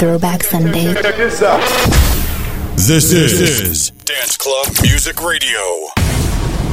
[0.00, 0.94] Throwback Sunday.
[2.74, 5.60] This, is, Dance Club Music Radio.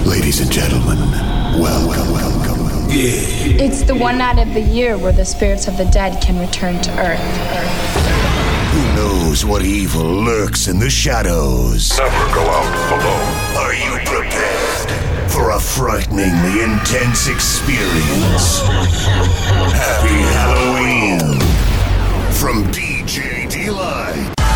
[0.06, 0.98] Ladies and gentlemen,
[1.60, 2.90] well, welcome.
[2.90, 3.66] Yeah.
[3.66, 6.82] It's the one night of the year where the spirits of the dead can return
[6.84, 7.20] to Earth.
[8.72, 11.98] Who knows what evil lurks in the shadows?
[11.98, 13.58] Never go out alone.
[13.58, 14.90] Are you prepared
[15.30, 18.62] for a frighteningly intense experience?
[19.76, 21.57] Happy Halloween!
[22.38, 24.47] from DJ Delite.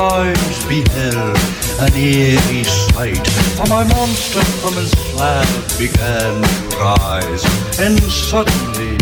[0.00, 1.36] times beheld
[1.84, 3.26] an eerie sight,
[3.56, 7.44] for my monster from his slab began to rise,
[7.78, 8.96] and suddenly,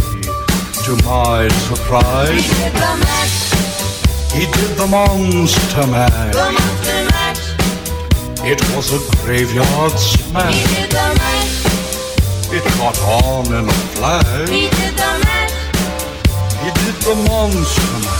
[0.86, 3.38] to my surprise, he did the mash.
[4.36, 6.34] He did the monster mash.
[6.40, 7.44] The monster mash.
[8.52, 10.54] It was a graveyard smash.
[10.54, 11.56] He did the mash.
[12.56, 14.48] It caught on in a flash.
[14.48, 15.56] He did the mash.
[16.62, 18.17] He did the monster mash.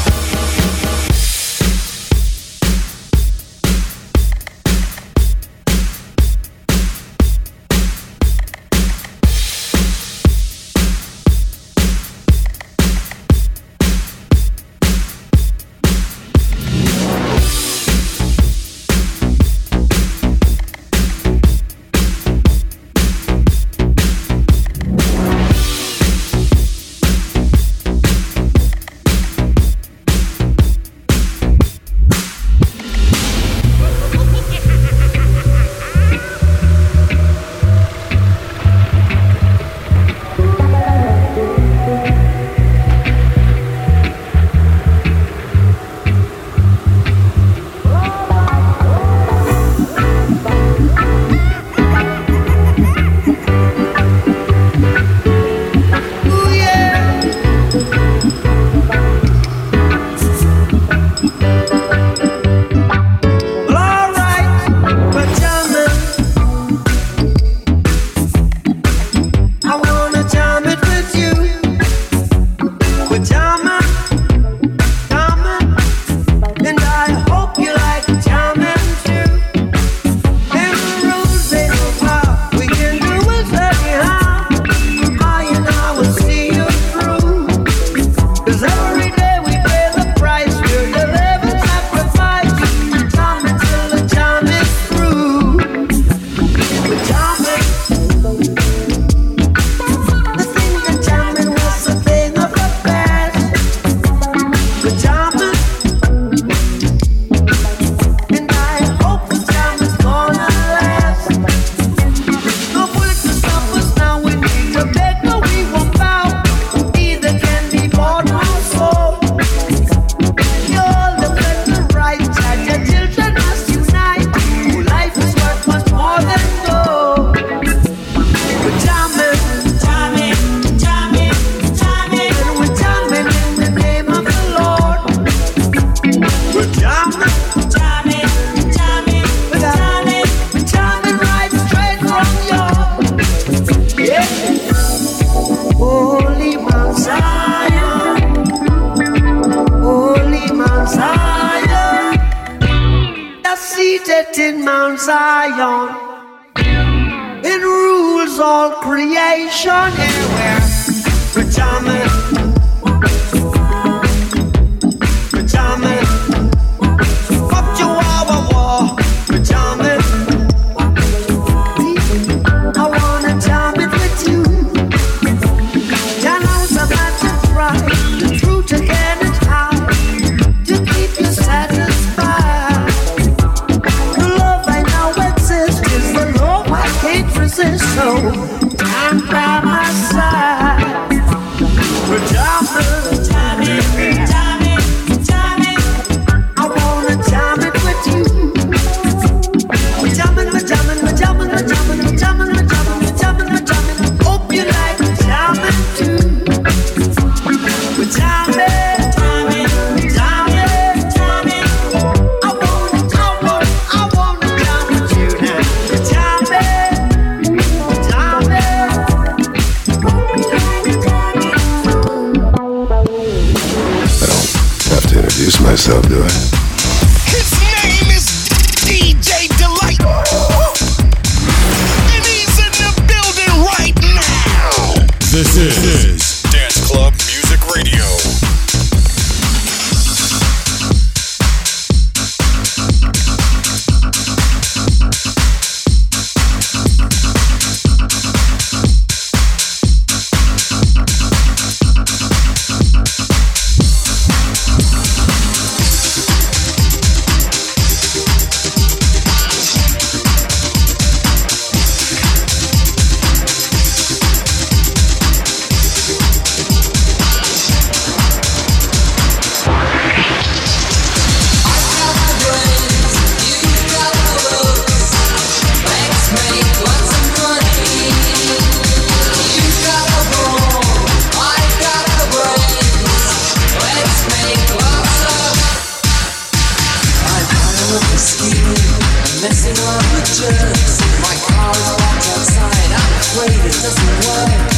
[293.47, 294.78] it doesn't work.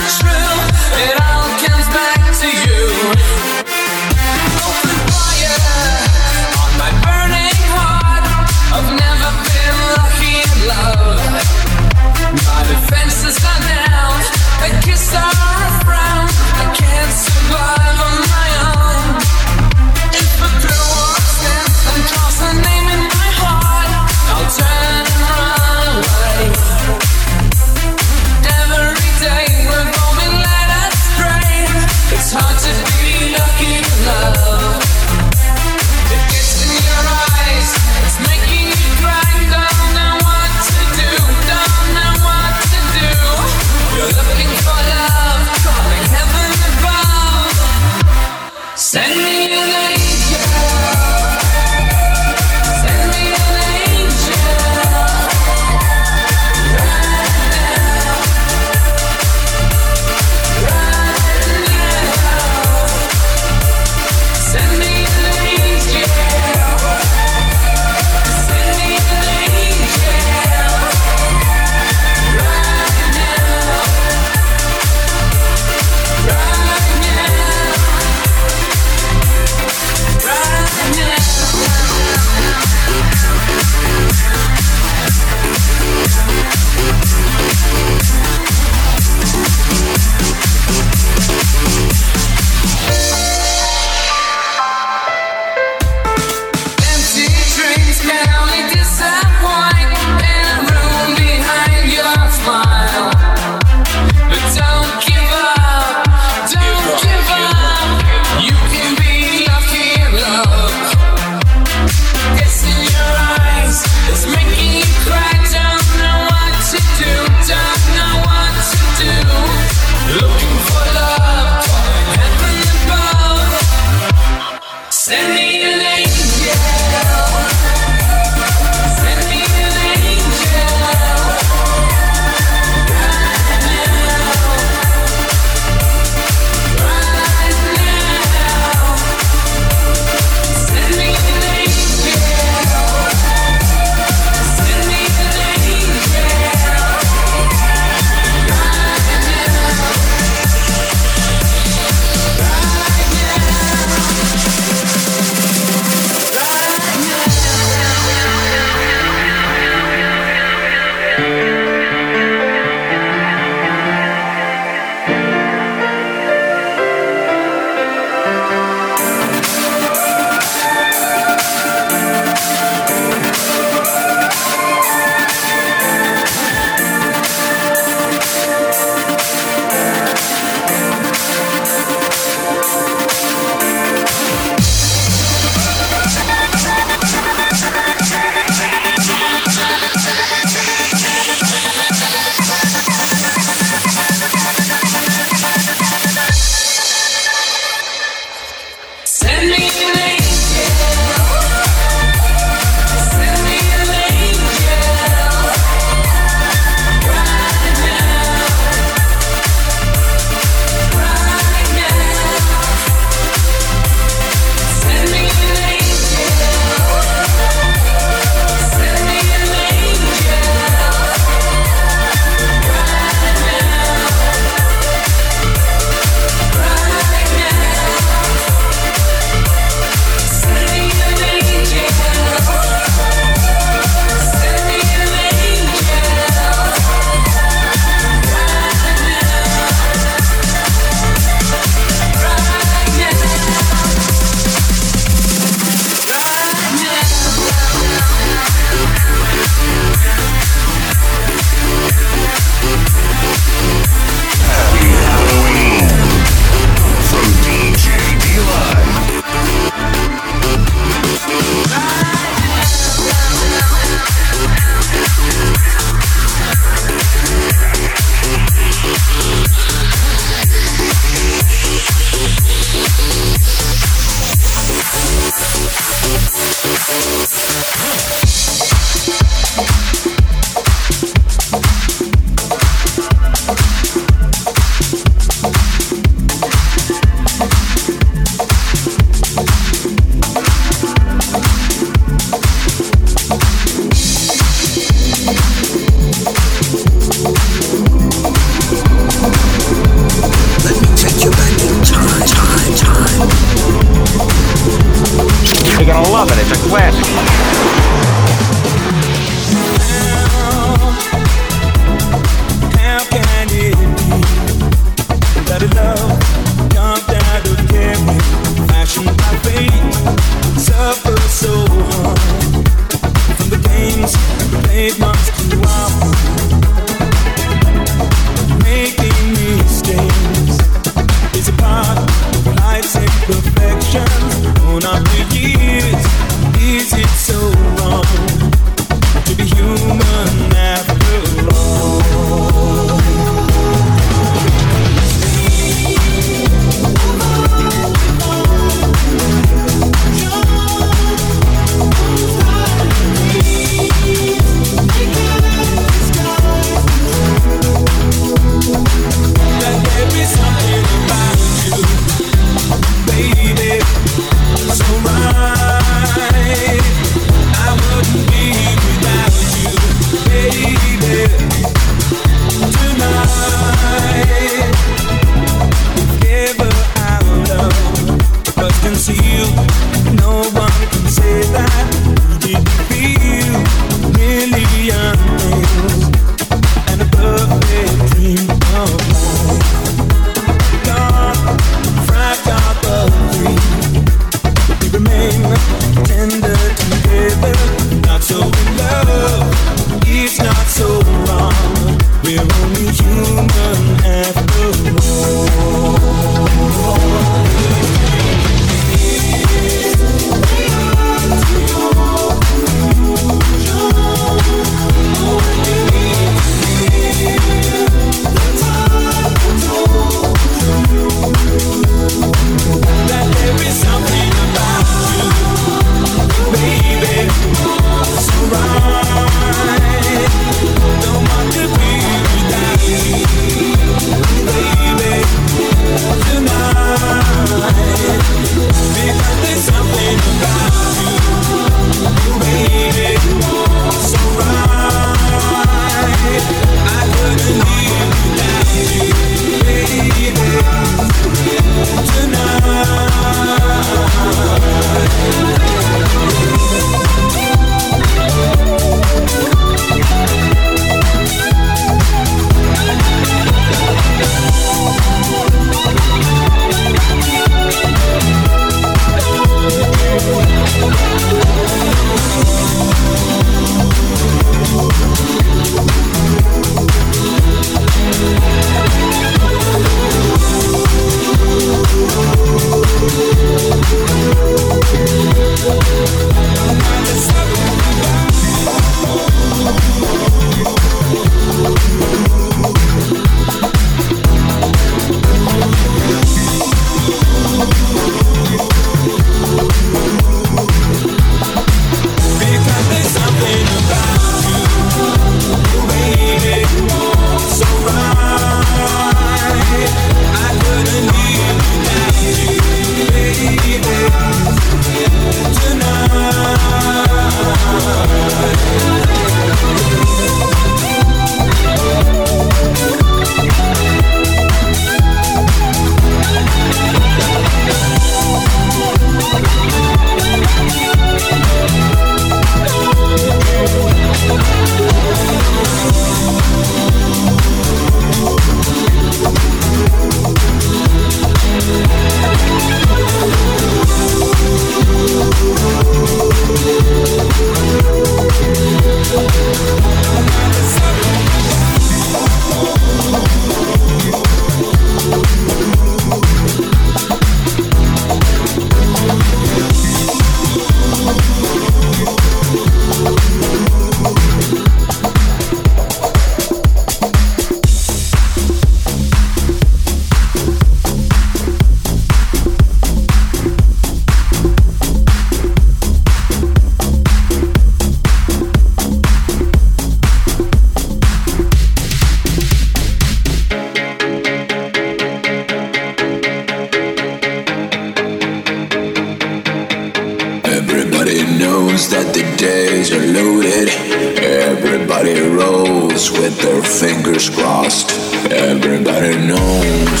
[591.08, 593.72] Knows that the days are loaded.
[594.20, 597.88] Everybody rolls with their fingers crossed.
[598.28, 600.00] Everybody knows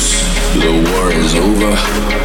[0.60, 1.72] the war is over.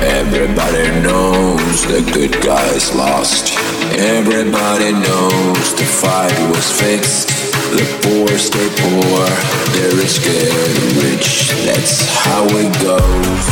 [0.04, 3.56] Everybody knows the good guys lost.
[3.96, 7.30] Everybody knows the fight was fixed.
[7.72, 9.24] The poor stay poor,
[9.72, 10.52] the rich get
[11.00, 11.56] rich.
[11.64, 13.46] That's how it goes.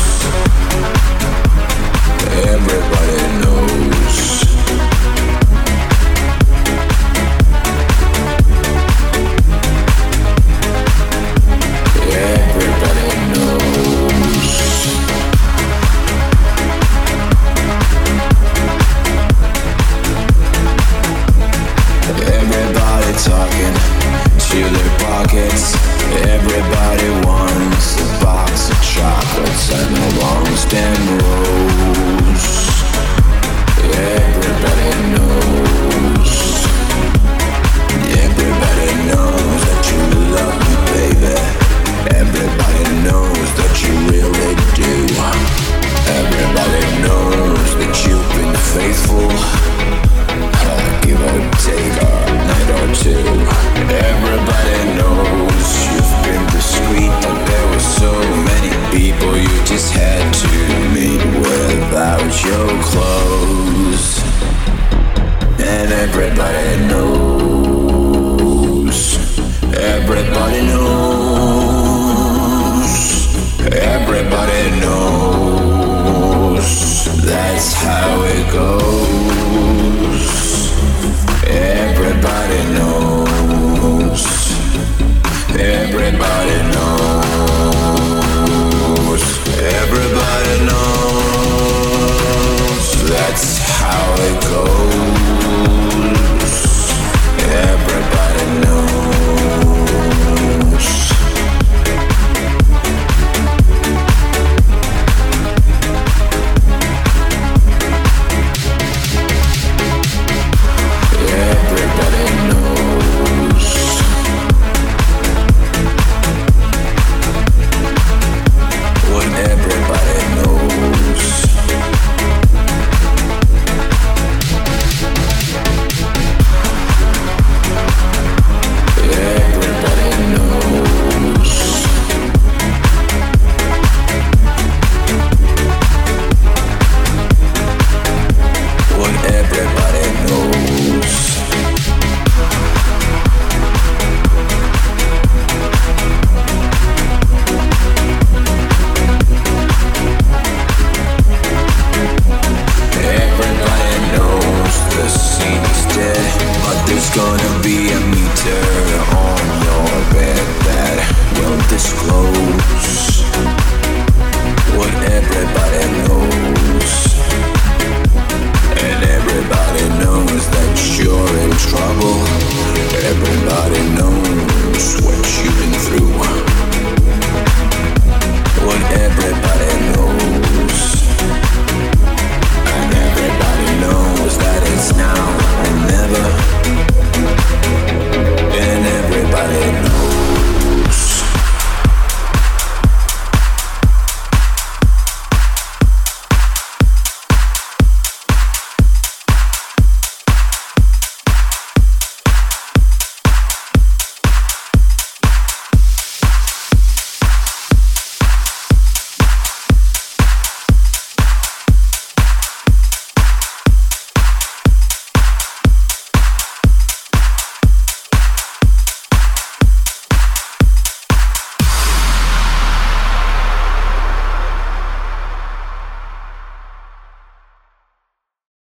[2.44, 3.43] Everybody knows.